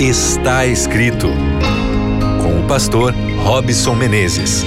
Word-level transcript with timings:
Está 0.00 0.64
escrito 0.64 1.26
com 2.40 2.60
o 2.60 2.68
pastor 2.68 3.12
Robson 3.42 3.96
Menezes. 3.96 4.62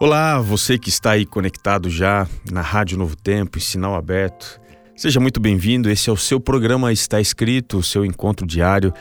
Olá, 0.00 0.38
você 0.38 0.78
que 0.78 0.88
está 0.88 1.10
aí 1.10 1.26
conectado 1.26 1.90
já 1.90 2.28
na 2.48 2.60
Rádio 2.60 2.96
Novo 2.96 3.16
Tempo, 3.16 3.58
em 3.58 3.60
sinal 3.60 3.96
aberto. 3.96 4.60
Seja 4.94 5.18
muito 5.18 5.40
bem-vindo. 5.40 5.90
Esse 5.90 6.08
é 6.08 6.12
o 6.12 6.16
seu 6.16 6.38
programa 6.38 6.92
Está 6.92 7.20
Escrito, 7.20 7.78
o 7.78 7.82
seu 7.82 8.04
encontro 8.04 8.46
diário, 8.46 8.94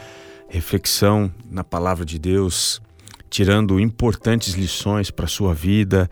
reflexão 0.47 1.31
na 1.47 1.63
palavra 1.63 2.03
de 2.03 2.17
Deus, 2.17 2.81
tirando 3.29 3.79
importantes 3.79 4.55
lições 4.55 5.11
para 5.11 5.25
a 5.25 5.29
sua 5.29 5.53
vida, 5.53 6.09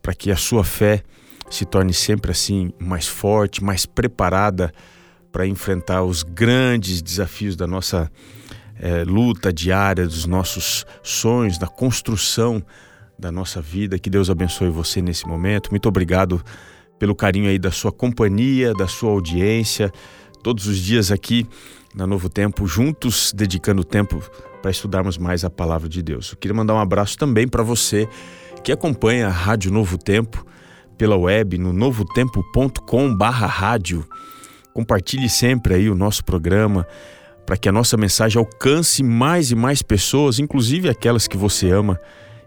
para 0.00 0.14
que 0.14 0.30
a 0.30 0.36
sua 0.36 0.62
fé 0.62 1.02
se 1.50 1.64
torne 1.64 1.92
sempre 1.92 2.30
assim 2.30 2.72
mais 2.78 3.06
forte, 3.06 3.62
mais 3.62 3.86
preparada 3.86 4.72
para 5.30 5.46
enfrentar 5.46 6.02
os 6.02 6.22
grandes 6.22 7.02
desafios 7.02 7.56
da 7.56 7.66
nossa 7.66 8.10
é, 8.78 9.04
luta 9.04 9.52
diária, 9.52 10.04
dos 10.06 10.26
nossos 10.26 10.86
sonhos, 11.02 11.58
da 11.58 11.66
construção 11.66 12.62
da 13.18 13.30
nossa 13.32 13.60
vida. 13.60 13.98
Que 13.98 14.10
Deus 14.10 14.30
abençoe 14.30 14.70
você 14.70 15.00
nesse 15.00 15.26
momento. 15.26 15.70
Muito 15.70 15.88
obrigado 15.88 16.42
pelo 16.98 17.14
carinho 17.14 17.48
aí 17.48 17.58
da 17.58 17.70
sua 17.70 17.92
companhia, 17.92 18.72
da 18.72 18.88
sua 18.88 19.10
audiência, 19.10 19.92
todos 20.42 20.66
os 20.66 20.78
dias 20.78 21.10
aqui 21.10 21.46
na 21.94 22.06
Novo 22.06 22.28
Tempo, 22.28 22.66
juntos, 22.66 23.32
dedicando 23.34 23.82
tempo 23.82 24.22
para 24.60 24.70
estudarmos 24.70 25.16
mais 25.16 25.44
a 25.44 25.50
palavra 25.50 25.88
de 25.88 26.02
Deus. 26.02 26.30
Eu 26.32 26.36
queria 26.36 26.54
mandar 26.54 26.74
um 26.74 26.78
abraço 26.78 27.16
também 27.16 27.48
para 27.48 27.62
você 27.62 28.08
que 28.62 28.72
acompanha 28.72 29.28
a 29.28 29.30
Rádio 29.30 29.70
Novo 29.70 29.96
Tempo 29.96 30.44
pela 30.96 31.16
web 31.16 31.58
no 31.58 31.72
novotempo.com/rádio. 31.72 34.04
Compartilhe 34.72 35.28
sempre 35.28 35.74
aí 35.74 35.88
o 35.88 35.94
nosso 35.94 36.24
programa 36.24 36.84
para 37.46 37.56
que 37.56 37.68
a 37.68 37.72
nossa 37.72 37.96
mensagem 37.96 38.38
alcance 38.38 39.02
mais 39.04 39.52
e 39.52 39.54
mais 39.54 39.80
pessoas, 39.80 40.40
inclusive 40.40 40.88
aquelas 40.88 41.28
que 41.28 41.36
você 41.36 41.70
ama. 41.70 41.98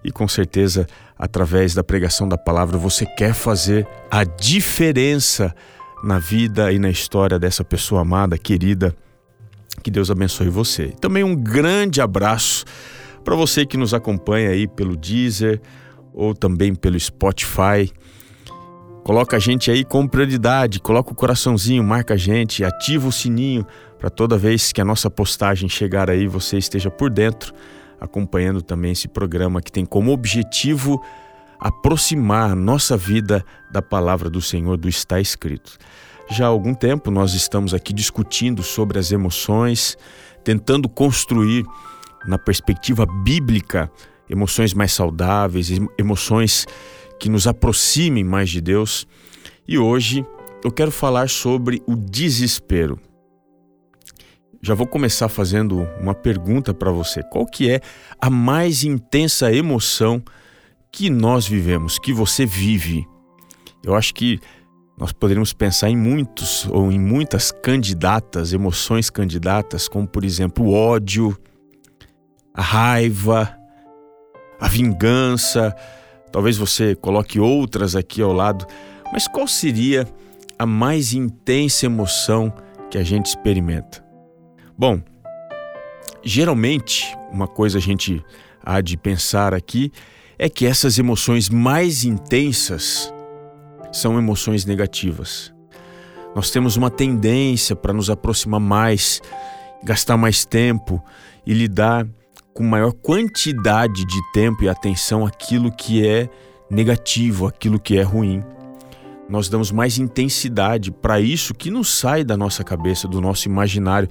E 0.03 0.11
com 0.11 0.28
certeza, 0.28 0.86
através 1.17 1.73
da 1.73 1.83
pregação 1.83 2.28
da 2.28 2.38
palavra, 2.38 2.78
você 2.78 3.06
quer 3.06 3.33
fazer 3.33 3.88
a 4.11 4.25
diferença 4.25 5.56
na 6.03 6.19
vida 6.19 6.72
e 6.72 6.80
na 6.80 6.89
história 6.89 7.39
dessa 7.39 7.63
pessoa 7.63 8.02
amada, 8.02 8.38
querida. 8.38 8.94
Que 9.81 9.89
Deus 9.89 10.11
abençoe 10.11 10.50
você. 10.50 10.94
Também 11.00 11.23
um 11.23 11.36
grande 11.36 12.02
abraço 12.02 12.66
para 13.23 13.36
você 13.36 13.66
que 13.66 13.78
nos 13.78 13.94
acompanha 13.94 14.50
aí 14.50 14.67
pelo 14.67 14.95
Deezer 14.95 15.61
ou 16.13 16.34
também 16.34 16.75
pelo 16.75 17.00
Spotify. 17.00 17.91
Coloca 19.09 19.38
a 19.38 19.39
gente 19.39 19.71
aí 19.71 19.83
com 19.83 20.07
prioridade, 20.07 20.79
coloca 20.79 21.11
o 21.11 21.15
coraçãozinho, 21.15 21.83
marca 21.83 22.13
a 22.13 22.17
gente, 22.17 22.63
ativa 22.63 23.07
o 23.07 23.11
sininho 23.11 23.66
para 23.97 24.07
toda 24.07 24.38
vez 24.38 24.71
que 24.71 24.79
a 24.79 24.85
nossa 24.85 25.09
postagem 25.09 25.67
chegar 25.67 26.11
aí 26.11 26.27
você 26.27 26.59
esteja 26.59 26.91
por 26.91 27.09
dentro, 27.09 27.51
acompanhando 27.99 28.61
também 28.61 28.91
esse 28.91 29.07
programa 29.07 29.63
que 29.63 29.71
tem 29.71 29.83
como 29.83 30.11
objetivo 30.11 31.03
aproximar 31.59 32.55
nossa 32.55 32.95
vida 32.95 33.43
da 33.71 33.81
palavra 33.81 34.29
do 34.29 34.43
Senhor, 34.43 34.77
do 34.77 34.88
está 34.88 35.19
escrito. 35.19 35.79
Já 36.29 36.45
há 36.45 36.49
algum 36.49 36.75
tempo 36.75 37.09
nós 37.09 37.33
estamos 37.33 37.73
aqui 37.73 37.91
discutindo 37.91 38.61
sobre 38.61 38.99
as 38.99 39.11
emoções, 39.11 39.97
tentando 40.44 40.88
construir 40.88 41.66
na 42.27 42.38
perspectiva 42.38 43.07
bíblica 43.23 43.91
emoções 44.29 44.71
mais 44.71 44.94
saudáveis, 44.94 45.71
emoções 45.97 46.67
que 47.20 47.30
nos 47.30 47.45
aproximem 47.48 48.23
mais 48.23 48.50
de 48.50 48.62
Deus. 48.62 49.06
E 49.67 49.78
hoje 49.78 50.25
eu 50.64 50.72
quero 50.72 50.92
falar 50.92 51.30
sobre 51.30 51.81
o 51.86 51.95
desespero. 51.95 53.00
Já 54.62 54.73
vou 54.73 54.88
começar 54.88 55.30
fazendo 55.30 55.88
uma 56.02 56.14
pergunta 56.14 56.74
para 56.74 56.91
você. 56.91 57.24
Qual 57.24 57.46
que 57.46 57.69
é 57.69 57.81
a 58.19 58.29
mais 58.29 58.84
intensa 58.84 59.53
emoção 59.53 60.22
que 60.91 61.09
nós 61.09 61.47
vivemos, 61.47 61.97
que 61.97 62.12
você 62.12 62.46
vive? 62.46 63.08
Eu 63.84 63.96
acho 63.96 64.13
que 64.13 64.40
nós 64.97 65.13
poderíamos 65.13 65.53
pensar 65.53 65.90
em 65.90 65.96
muitos 65.96 66.68
ou 66.72 66.91
em 66.91 67.00
muitas 67.00 67.52
candidatas, 67.52 68.52
emoções 68.52 69.09
candidatas, 69.09 69.88
como 69.88 70.06
por 70.06 70.25
exemplo 70.25 70.66
o 70.66 70.74
ódio, 70.74 71.38
a 72.53 72.62
raiva, 72.62 73.56
a 74.59 74.68
vingança, 74.68 75.74
Talvez 76.31 76.57
você 76.57 76.95
coloque 76.95 77.40
outras 77.40 77.95
aqui 77.95 78.22
ao 78.22 78.31
lado, 78.31 78.66
mas 79.12 79.28
qual 79.28 79.47
seria 79.47 80.07
a 80.57 80.66
mais 80.66 81.13
intensa 81.13 81.85
emoção 81.85 82.53
que 82.90 82.97
a 82.97 83.03
gente 83.03 83.28
experimenta? 83.28 84.03
Bom, 84.78 85.01
geralmente, 86.23 87.17
uma 87.31 87.47
coisa 87.47 87.78
a 87.78 87.81
gente 87.81 88.23
há 88.63 88.81
de 88.81 88.95
pensar 88.97 89.53
aqui 89.53 89.91
é 90.38 90.47
que 90.47 90.66
essas 90.66 90.97
emoções 90.97 91.50
mais 91.50 92.03
intensas 92.03 93.13
são 93.91 94.17
emoções 94.17 94.66
negativas. 94.66 95.53
Nós 96.35 96.51
temos 96.51 96.78
uma 96.78 96.91
tendência 96.91 97.75
para 97.75 97.91
nos 97.91 98.09
aproximar 98.09 98.59
mais, 98.59 99.22
gastar 99.84 100.16
mais 100.16 100.46
tempo 100.46 101.03
e 101.46 101.53
lidar 101.53 102.07
com 102.53 102.63
maior 102.63 102.91
quantidade 102.93 104.05
de 104.05 104.31
tempo 104.33 104.63
e 104.63 104.69
atenção 104.69 105.25
aquilo 105.25 105.71
que 105.71 106.05
é 106.05 106.29
negativo, 106.69 107.47
aquilo 107.47 107.79
que 107.79 107.97
é 107.97 108.01
ruim. 108.01 108.43
Nós 109.29 109.47
damos 109.47 109.71
mais 109.71 109.97
intensidade 109.97 110.91
para 110.91 111.19
isso 111.19 111.53
que 111.53 111.69
não 111.69 111.83
sai 111.83 112.23
da 112.23 112.35
nossa 112.35 112.63
cabeça, 112.63 113.07
do 113.07 113.21
nosso 113.21 113.47
imaginário. 113.47 114.09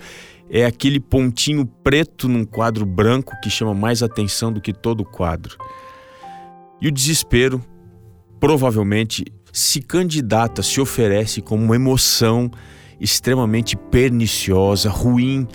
É 0.49 0.65
aquele 0.65 1.01
pontinho 1.01 1.67
preto 1.67 2.29
num 2.29 2.45
quadro 2.45 2.87
branco 2.87 3.35
que 3.43 3.51
chama 3.51 3.75
mais 3.75 4.03
atenção 4.03 4.53
do 4.53 4.61
que 4.61 4.73
todo 4.73 5.01
o 5.01 5.05
quadro. 5.05 5.57
E 6.81 6.87
o 6.87 6.93
desespero 6.93 7.61
provavelmente 8.39 9.25
se 9.53 9.81
candidata, 9.81 10.63
se 10.63 10.81
oferece 10.81 11.43
como 11.43 11.65
uma 11.65 11.75
emoção 11.75 12.51
extremamente 13.01 13.77
perniciosa, 13.77 14.89
ruim, 14.89 15.47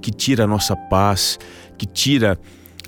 que 0.00 0.10
tira 0.10 0.44
a 0.44 0.46
nossa 0.46 0.74
paz, 0.74 1.38
que 1.76 1.86
tira 1.86 2.38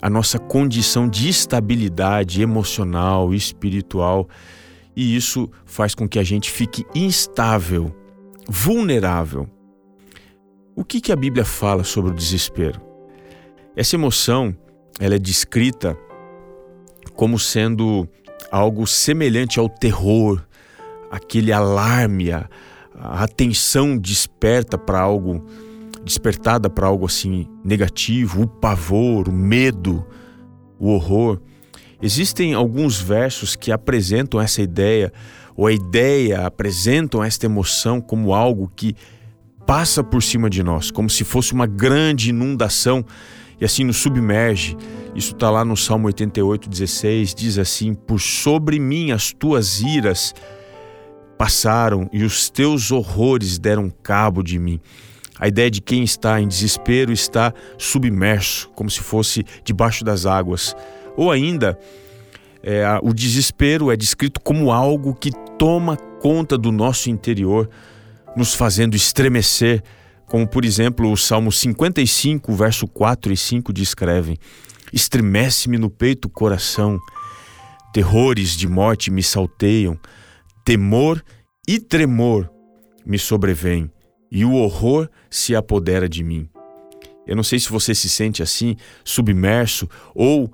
a 0.00 0.10
nossa 0.10 0.38
condição 0.38 1.08
de 1.08 1.28
estabilidade 1.28 2.42
emocional, 2.42 3.32
espiritual, 3.32 4.28
e 4.96 5.14
isso 5.14 5.48
faz 5.64 5.94
com 5.94 6.08
que 6.08 6.18
a 6.18 6.24
gente 6.24 6.50
fique 6.50 6.84
instável, 6.94 7.94
vulnerável. 8.48 9.48
O 10.74 10.84
que, 10.84 11.00
que 11.00 11.12
a 11.12 11.16
Bíblia 11.16 11.44
fala 11.44 11.84
sobre 11.84 12.10
o 12.10 12.14
desespero? 12.14 12.80
Essa 13.76 13.96
emoção 13.96 14.56
ela 14.98 15.14
é 15.14 15.18
descrita 15.18 15.96
como 17.14 17.38
sendo 17.38 18.08
algo 18.50 18.86
semelhante 18.86 19.58
ao 19.58 19.68
terror, 19.68 20.44
aquele 21.10 21.52
alarme, 21.52 22.32
a, 22.32 22.48
a 22.94 23.24
atenção 23.24 23.96
desperta 23.96 24.76
para 24.76 25.00
algo 25.00 25.46
despertada 26.04 26.68
para 26.68 26.86
algo 26.86 27.06
assim 27.06 27.46
negativo, 27.64 28.42
o 28.42 28.46
pavor, 28.46 29.28
o 29.28 29.32
medo, 29.32 30.04
o 30.78 30.88
horror. 30.88 31.40
Existem 32.00 32.54
alguns 32.54 33.00
versos 33.00 33.54
que 33.54 33.70
apresentam 33.70 34.40
essa 34.40 34.60
ideia, 34.60 35.12
ou 35.56 35.66
a 35.66 35.72
ideia 35.72 36.46
apresentam 36.46 37.22
esta 37.22 37.46
emoção 37.46 38.00
como 38.00 38.34
algo 38.34 38.70
que 38.74 38.96
passa 39.66 40.02
por 40.02 40.22
cima 40.22 40.50
de 40.50 40.62
nós, 40.62 40.90
como 40.90 41.08
se 41.08 41.24
fosse 41.24 41.52
uma 41.52 41.66
grande 41.66 42.30
inundação 42.30 43.04
e 43.60 43.64
assim 43.64 43.84
nos 43.84 43.98
submerge. 43.98 44.76
Isso 45.14 45.34
está 45.34 45.48
lá 45.48 45.64
no 45.64 45.76
Salmo 45.76 46.08
88, 46.08 46.68
16, 46.68 47.34
diz 47.34 47.58
assim: 47.58 47.94
Por 47.94 48.20
sobre 48.20 48.80
mim 48.80 49.12
as 49.12 49.32
tuas 49.32 49.80
iras 49.80 50.34
passaram 51.38 52.08
e 52.12 52.24
os 52.24 52.50
teus 52.50 52.90
horrores 52.90 53.58
deram 53.58 53.88
cabo 54.02 54.42
de 54.42 54.58
mim. 54.58 54.80
A 55.38 55.48
ideia 55.48 55.70
de 55.70 55.80
quem 55.80 56.02
está 56.02 56.40
em 56.40 56.46
desespero 56.46 57.12
está 57.12 57.52
submerso, 57.78 58.68
como 58.74 58.90
se 58.90 59.00
fosse 59.00 59.44
debaixo 59.64 60.04
das 60.04 60.26
águas. 60.26 60.76
Ou 61.16 61.30
ainda, 61.30 61.78
é, 62.62 62.84
o 63.02 63.12
desespero 63.12 63.90
é 63.90 63.96
descrito 63.96 64.40
como 64.40 64.70
algo 64.70 65.14
que 65.14 65.30
toma 65.58 65.96
conta 65.96 66.56
do 66.56 66.70
nosso 66.70 67.10
interior, 67.10 67.68
nos 68.36 68.54
fazendo 68.54 68.94
estremecer, 68.94 69.82
como 70.26 70.46
por 70.46 70.64
exemplo 70.64 71.10
o 71.10 71.16
Salmo 71.16 71.50
55, 71.50 72.52
verso 72.54 72.86
4 72.86 73.32
e 73.32 73.36
5 73.36 73.72
descrevem: 73.72 74.38
Estremece-me 74.92 75.78
no 75.78 75.90
peito 75.90 76.26
o 76.26 76.30
coração, 76.30 76.98
terrores 77.92 78.56
de 78.56 78.68
morte 78.68 79.10
me 79.10 79.22
salteiam, 79.22 79.98
temor 80.64 81.22
e 81.66 81.80
tremor 81.80 82.50
me 83.04 83.18
sobrevêm 83.18 83.90
e 84.34 84.46
o 84.46 84.54
horror 84.54 85.10
se 85.28 85.54
apodera 85.54 86.08
de 86.08 86.24
mim. 86.24 86.48
Eu 87.26 87.36
não 87.36 87.42
sei 87.42 87.58
se 87.58 87.68
você 87.68 87.94
se 87.94 88.08
sente 88.08 88.42
assim, 88.42 88.76
submerso 89.04 89.86
ou 90.14 90.50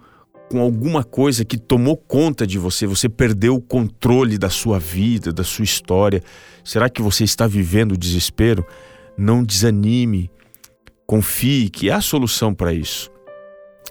com 0.51 0.61
alguma 0.61 1.05
coisa 1.05 1.45
que 1.45 1.57
tomou 1.57 1.97
conta 1.97 2.45
de 2.45 2.59
você, 2.59 2.87
você 2.89 3.09
perdeu 3.09 3.55
o 3.55 3.61
controle 3.61 4.37
da 4.37 4.51
sua 4.51 4.81
vida, 4.81 5.33
da 5.33 5.45
sua 5.45 5.63
história. 5.63 6.23
Será 6.65 6.91
que 6.91 7.01
você 7.01 7.23
está 7.23 7.47
vivendo 7.47 7.93
o 7.93 7.97
desespero? 7.97 8.67
Não 9.17 9.45
desanime, 9.45 10.29
confie 11.07 11.69
que 11.69 11.89
há 11.89 12.01
solução 12.01 12.53
para 12.53 12.73
isso. 12.73 13.11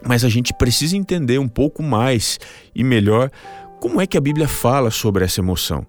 Mas 0.05 0.25
a 0.25 0.29
gente 0.29 0.53
precisa 0.53 0.97
entender 0.97 1.39
um 1.39 1.47
pouco 1.47 1.81
mais 1.81 2.39
e 2.75 2.83
melhor 2.83 3.31
como 3.79 4.01
é 4.01 4.07
que 4.07 4.17
a 4.17 4.21
Bíblia 4.21 4.49
fala 4.49 4.91
sobre 4.91 5.23
essa 5.23 5.39
emoção. 5.39 5.87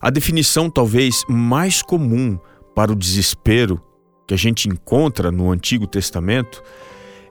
A 0.00 0.08
definição 0.08 0.70
talvez 0.70 1.24
mais 1.28 1.82
comum 1.82 2.38
para 2.78 2.92
o 2.92 2.94
desespero 2.94 3.82
que 4.24 4.32
a 4.32 4.36
gente 4.36 4.68
encontra 4.68 5.32
no 5.32 5.50
Antigo 5.50 5.84
Testamento 5.84 6.62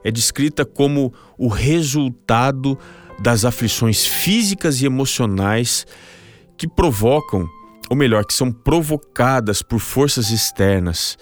é 0.04 0.10
descrita 0.10 0.62
como 0.62 1.10
o 1.38 1.48
resultado 1.48 2.78
das 3.18 3.46
aflições 3.46 4.04
físicas 4.04 4.82
e 4.82 4.84
emocionais 4.84 5.86
que 6.54 6.68
provocam, 6.68 7.48
ou 7.88 7.96
melhor, 7.96 8.26
que 8.26 8.34
são 8.34 8.52
provocadas 8.52 9.62
por 9.62 9.78
forças 9.78 10.28
externas. 10.28 11.16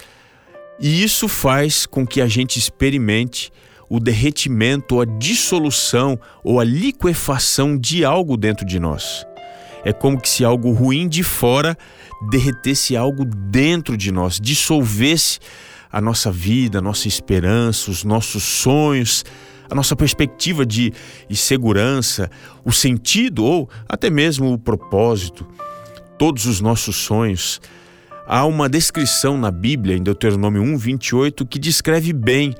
E 0.80 1.04
isso 1.04 1.28
faz 1.28 1.86
com 1.86 2.04
que 2.04 2.20
a 2.20 2.26
gente 2.26 2.58
experimente 2.58 3.52
o 3.88 4.00
derretimento, 4.00 5.00
a 5.00 5.04
dissolução 5.04 6.18
ou 6.42 6.58
a 6.58 6.64
liquefação 6.64 7.78
de 7.78 8.04
algo 8.04 8.36
dentro 8.36 8.66
de 8.66 8.80
nós. 8.80 9.24
É 9.86 9.92
como 9.92 10.20
que 10.20 10.28
se 10.28 10.44
algo 10.44 10.72
ruim 10.72 11.08
de 11.08 11.22
fora 11.22 11.78
derretesse 12.28 12.96
algo 12.96 13.24
dentro 13.24 13.96
de 13.96 14.10
nós, 14.10 14.40
dissolvesse 14.40 15.38
a 15.92 16.00
nossa 16.00 16.28
vida, 16.28 16.80
a 16.80 16.82
nossa 16.82 17.06
esperança, 17.06 17.88
os 17.88 18.02
nossos 18.02 18.42
sonhos, 18.42 19.24
a 19.70 19.76
nossa 19.76 19.94
perspectiva 19.94 20.66
de, 20.66 20.92
de 21.28 21.36
segurança, 21.36 22.28
o 22.64 22.72
sentido 22.72 23.44
ou 23.44 23.70
até 23.88 24.10
mesmo 24.10 24.52
o 24.52 24.58
propósito, 24.58 25.46
todos 26.18 26.46
os 26.46 26.60
nossos 26.60 26.96
sonhos. 26.96 27.60
Há 28.26 28.44
uma 28.44 28.68
descrição 28.68 29.38
na 29.38 29.52
Bíblia, 29.52 29.96
em 29.96 30.02
Deuteronômio 30.02 30.62
1, 30.62 30.76
28, 30.78 31.46
que 31.46 31.60
descreve 31.60 32.12
bem 32.12 32.56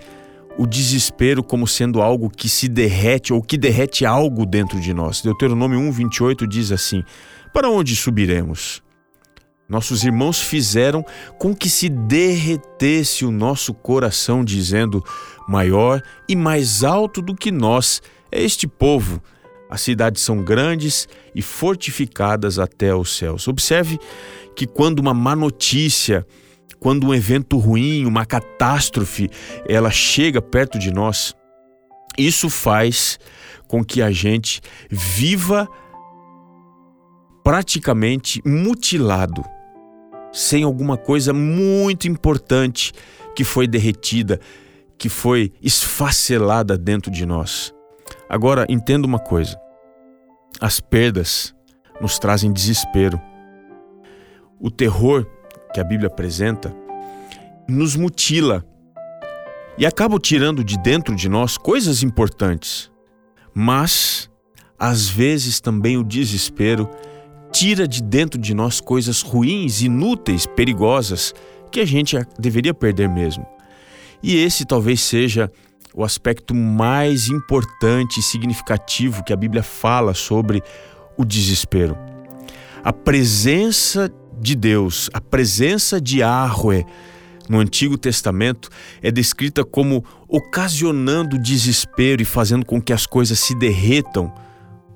o 0.58 0.67
desespero 0.67 1.43
como 1.43 1.67
sendo 1.67 2.00
algo 2.00 2.31
que 2.31 2.49
se 2.49 2.69
derrete 2.69 3.32
ou 3.32 3.43
que 3.43 3.58
derrete 3.58 4.05
algo 4.06 4.47
dentro 4.47 4.81
de 4.81 4.94
nós. 4.94 5.20
Deuteronômio 5.20 5.79
1, 5.79 5.93
28 5.93 6.47
diz 6.47 6.73
assim: 6.73 7.03
Para 7.53 7.70
onde 7.70 7.94
subiremos? 7.94 8.82
Nossos 9.69 10.05
irmãos 10.05 10.41
fizeram 10.41 11.05
com 11.38 11.55
que 11.55 11.69
se 11.69 11.88
derretesse 11.88 13.25
o 13.25 13.31
nosso 13.31 13.75
coração, 13.75 14.44
dizendo: 14.44 15.03
Maior 15.49 16.00
e 16.29 16.37
mais 16.37 16.85
alto 16.85 17.20
do 17.20 17.35
que 17.35 17.50
nós 17.50 18.00
é 18.31 18.43
este 18.43 18.67
povo. 18.67 19.23
As 19.69 19.81
cidades 19.81 20.23
são 20.23 20.43
grandes 20.44 21.08
e 21.35 21.43
fortificadas 21.43 22.58
até 22.58 22.94
os 22.94 23.17
céus. 23.17 23.49
Observe 23.49 23.99
que 24.55 24.67
quando 24.67 25.00
uma 25.00 25.12
má 25.12 25.35
notícia 25.35 26.25
quando 26.81 27.06
um 27.06 27.14
evento 27.14 27.58
ruim, 27.58 28.05
uma 28.05 28.25
catástrofe, 28.25 29.31
ela 29.69 29.90
chega 29.90 30.40
perto 30.40 30.78
de 30.78 30.93
nós, 30.93 31.34
isso 32.19 32.49
faz 32.49 33.19
com 33.69 33.84
que 33.84 34.00
a 34.00 34.11
gente 34.11 34.61
viva 34.90 35.69
praticamente 37.44 38.43
mutilado, 38.44 39.44
sem 40.32 40.64
alguma 40.64 40.96
coisa 40.96 41.32
muito 41.32 42.08
importante 42.08 42.93
que 43.34 43.44
foi 43.44 43.67
derretida, 43.67 44.40
que 44.99 45.08
foi 45.08 45.52
esfacelada 45.62 46.76
dentro 46.76 47.11
de 47.11 47.26
nós. 47.26 47.72
Agora, 48.29 48.67
entenda 48.69 49.06
uma 49.06 49.19
coisa: 49.19 49.58
as 50.61 50.81
perdas 50.81 51.55
nos 52.00 52.19
trazem 52.19 52.52
desespero. 52.52 53.20
O 54.58 54.70
terror 54.70 55.26
que 55.76 55.81
a 55.81 55.84
Bíblia 55.84 56.06
apresenta 56.06 56.75
nos 57.69 57.96
mutila 57.96 58.64
e 59.76 59.84
acaba 59.84 60.19
tirando 60.19 60.64
de 60.64 60.78
dentro 60.78 61.14
de 61.14 61.28
nós 61.28 61.58
coisas 61.58 62.02
importantes. 62.02 62.90
Mas, 63.52 64.31
às 64.78 65.06
vezes, 65.06 65.61
também 65.61 65.99
o 65.99 66.02
desespero 66.02 66.88
tira 67.52 67.87
de 67.87 68.02
dentro 68.02 68.40
de 68.40 68.55
nós 68.55 68.81
coisas 68.81 69.20
ruins, 69.20 69.82
inúteis, 69.82 70.46
perigosas, 70.46 71.34
que 71.70 71.81
a 71.81 71.84
gente 71.84 72.17
deveria 72.38 72.72
perder 72.72 73.11
mesmo. 73.11 73.46
E 74.22 74.34
esse 74.34 74.64
talvez 74.64 75.02
seja 75.02 75.52
o 75.94 76.02
aspecto 76.05 76.55
mais 76.55 77.29
importante 77.29 78.20
e 78.20 78.22
significativo 78.22 79.22
que 79.22 79.32
a 79.32 79.37
Bíblia 79.37 79.62
fala 79.62 80.14
sobre 80.14 80.62
o 81.19 81.25
desespero. 81.25 81.99
A 82.82 82.94
presença 82.94 84.11
de 84.41 84.55
Deus, 84.55 85.09
a 85.12 85.21
presença 85.21 86.00
de 86.00 86.19
Yahweh 86.19 86.85
no 87.49 87.59
Antigo 87.59 87.97
Testamento 87.97 88.69
é 89.03 89.11
descrita 89.11 89.65
como 89.65 90.05
ocasionando 90.29 91.38
desespero 91.38 92.21
e 92.21 92.25
fazendo 92.25 92.67
com 92.67 92.81
que 92.81 92.93
as 92.93 93.06
coisas 93.06 93.38
se 93.38 93.55
derretam. 93.55 94.33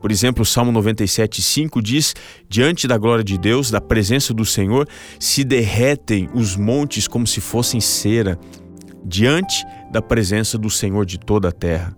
Por 0.00 0.10
exemplo, 0.10 0.42
o 0.42 0.46
Salmo 0.46 0.72
97,5 0.72 1.82
diz: 1.82 2.14
Diante 2.48 2.88
da 2.88 2.96
glória 2.96 3.22
de 3.22 3.38
Deus, 3.38 3.70
da 3.70 3.80
presença 3.80 4.32
do 4.32 4.44
Senhor, 4.44 4.88
se 5.18 5.44
derretem 5.44 6.28
os 6.34 6.56
montes 6.56 7.06
como 7.06 7.26
se 7.26 7.40
fossem 7.40 7.80
cera, 7.80 8.38
diante 9.04 9.64
da 9.92 10.00
presença 10.00 10.56
do 10.56 10.70
Senhor 10.70 11.04
de 11.04 11.18
toda 11.18 11.48
a 11.48 11.52
terra. 11.52 11.96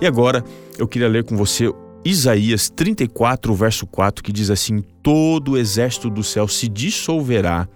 E 0.00 0.06
agora 0.06 0.44
eu 0.78 0.86
queria 0.86 1.08
ler 1.08 1.24
com 1.24 1.36
você 1.36 1.72
Isaías 2.04 2.68
34, 2.68 3.54
verso 3.54 3.86
4, 3.86 4.24
que 4.24 4.32
diz 4.32 4.50
assim: 4.50 4.82
Todo 5.02 5.52
o 5.52 5.56
exército 5.56 6.10
do 6.10 6.22
céu 6.22 6.48
se 6.48 6.68
dissolverá, 6.68 7.68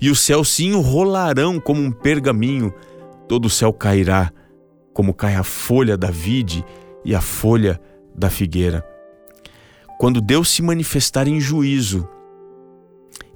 e 0.00 0.10
os 0.10 0.20
céus 0.20 0.48
se 0.48 0.64
enrolarão 0.64 1.60
como 1.60 1.80
um 1.80 1.90
pergaminho, 1.90 2.72
todo 3.28 3.46
o 3.46 3.50
céu 3.50 3.72
cairá, 3.72 4.32
como 4.92 5.14
cai 5.14 5.36
a 5.36 5.44
folha 5.44 5.96
da 5.96 6.10
vide 6.10 6.64
e 7.04 7.14
a 7.14 7.20
folha 7.20 7.80
da 8.16 8.28
figueira. 8.28 8.84
Quando 9.98 10.20
Deus 10.20 10.48
se 10.48 10.62
manifestar 10.62 11.28
em 11.28 11.40
juízo, 11.40 12.08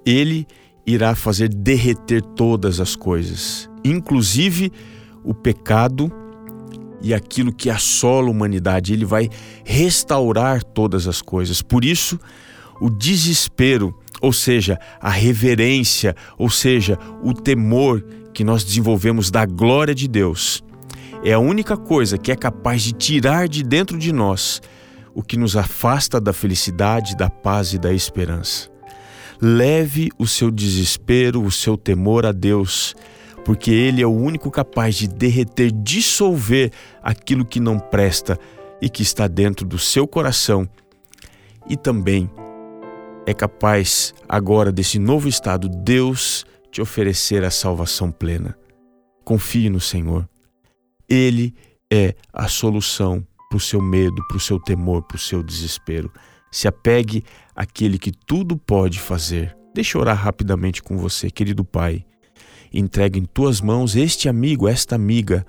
ele 0.05 0.47
irá 0.85 1.15
fazer 1.15 1.49
derreter 1.49 2.23
todas 2.23 2.81
as 2.81 2.97
coisas, 2.97 3.71
inclusive 3.85 4.73
o 5.25 5.33
pecado 5.33 6.13
e 7.03 7.13
aquilo 7.13 7.53
que 7.53 7.69
assola 7.69 8.29
a 8.29 8.31
humanidade. 8.31 8.93
Ele 8.93 9.05
vai 9.05 9.29
restaurar 9.65 10.63
todas 10.63 11.07
as 11.07 11.21
coisas. 11.21 11.61
Por 11.61 11.85
isso, 11.85 12.19
o 12.81 12.89
desespero, 12.89 13.99
ou 14.21 14.33
seja, 14.33 14.79
a 15.01 15.11
reverência, 15.11 16.15
ou 16.39 16.49
seja, 16.49 16.99
o 17.23 17.35
temor 17.35 18.05
que 18.33 18.45
nós 18.45 18.65
desenvolvemos 18.65 19.31
da 19.31 19.45
glória 19.45 19.95
de 19.95 20.09
Deus, 20.09 20.63
é 21.25 21.33
a 21.33 21.39
única 21.39 21.77
coisa 21.77 22.19
que 22.19 22.33
é 22.33 22.37
capaz 22.37 22.83
de 22.83 22.93
tirar 22.93 23.49
de 23.49 23.63
dentro 23.63 23.99
de 23.99 24.13
nós 24.13 24.61
o 25.15 25.23
que 25.23 25.37
nos 25.37 25.57
afasta 25.57 26.21
da 26.21 26.33
felicidade, 26.33 27.17
da 27.17 27.29
paz 27.29 27.73
e 27.73 27.79
da 27.79 27.93
esperança. 27.93 28.71
Leve 29.41 30.11
o 30.19 30.27
seu 30.27 30.51
desespero, 30.51 31.43
o 31.43 31.51
seu 31.51 31.77
temor 31.77 32.25
a 32.25 32.33
Deus 32.33 32.95
porque 33.45 33.71
Ele 33.71 34.03
é 34.03 34.07
o 34.07 34.13
único 34.13 34.51
capaz 34.51 34.95
de 34.95 35.09
derreter, 35.09 35.71
dissolver 35.73 36.73
aquilo 37.03 37.45
que 37.45 37.61
não 37.61 37.79
presta 37.79 38.39
e 38.81 38.89
que 38.89 39.03
está 39.03 39.29
dentro 39.29 39.67
do 39.67 39.79
seu 39.79 40.07
coração, 40.07 40.69
e 41.69 41.77
também 41.77 42.31
é 43.27 43.33
capaz, 43.33 44.13
agora 44.29 44.73
desse 44.73 44.99
novo 44.99 45.29
estado, 45.29 45.69
Deus 45.69 46.45
te 46.71 46.83
oferecer 46.83 47.45
a 47.45 47.51
salvação 47.51 48.11
plena. 48.11 48.57
Confie 49.25 49.71
no 49.71 49.79
Senhor. 49.79 50.29
Ele 51.09 51.55
é 51.93 52.15
a 52.33 52.49
solução 52.49 53.25
para 53.49 53.57
o 53.57 53.61
seu 53.61 53.81
medo, 53.81 54.27
para 54.27 54.37
o 54.37 54.41
seu 54.41 54.59
temor, 54.59 55.03
para 55.03 55.17
o 55.17 55.21
seu 55.21 55.43
desespero. 55.43 56.11
Se 56.51 56.67
apegue 56.67 57.23
àquele 57.55 57.99
que 57.99 58.11
tudo 58.11 58.57
pode 58.57 58.99
fazer. 58.99 59.57
Deixa 59.73 59.97
eu 59.97 60.01
orar 60.01 60.17
rapidamente 60.17 60.83
com 60.83 60.97
você, 60.97 61.31
querido 61.31 61.65
Pai 61.65 62.05
entregue 62.73 63.19
em 63.19 63.25
tuas 63.25 63.61
mãos 63.61 63.97
este 63.97 64.29
amigo, 64.29 64.67
esta 64.67 64.95
amiga, 64.95 65.45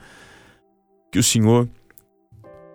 que 1.11 1.19
o 1.19 1.23
Senhor 1.23 1.69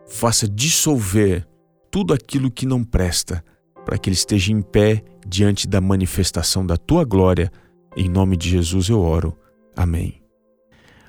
faça 0.06 0.48
dissolver 0.48 1.46
tudo 1.90 2.14
aquilo 2.14 2.50
que 2.50 2.66
não 2.66 2.82
presta, 2.82 3.44
para 3.84 3.98
que 3.98 4.08
ele 4.08 4.14
esteja 4.16 4.52
em 4.52 4.62
pé 4.62 5.02
diante 5.26 5.66
da 5.66 5.80
manifestação 5.80 6.64
da 6.64 6.76
tua 6.76 7.04
glória. 7.04 7.50
Em 7.96 8.08
nome 8.08 8.36
de 8.36 8.50
Jesus 8.50 8.88
eu 8.88 9.00
oro. 9.00 9.36
Amém. 9.76 10.22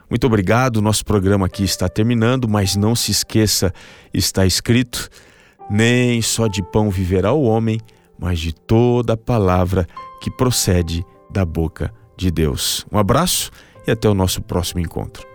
Muito 0.09 0.25
obrigado. 0.25 0.81
Nosso 0.81 1.05
programa 1.05 1.45
aqui 1.45 1.63
está 1.63 1.87
terminando, 1.87 2.47
mas 2.47 2.75
não 2.75 2.95
se 2.95 3.11
esqueça, 3.11 3.73
está 4.13 4.45
escrito: 4.45 5.09
nem 5.69 6.21
só 6.21 6.47
de 6.47 6.63
pão 6.63 6.89
viverá 6.89 7.31
o 7.31 7.43
homem, 7.43 7.79
mas 8.17 8.39
de 8.39 8.53
toda 8.53 9.15
palavra 9.15 9.87
que 10.21 10.31
procede 10.31 11.05
da 11.31 11.45
boca 11.45 11.93
de 12.19 12.29
Deus. 12.29 12.85
Um 12.91 12.97
abraço 12.97 13.49
e 13.87 13.91
até 13.91 14.09
o 14.09 14.13
nosso 14.13 14.41
próximo 14.41 14.81
encontro. 14.81 15.28